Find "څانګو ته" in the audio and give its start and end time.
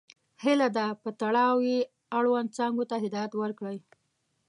2.57-2.95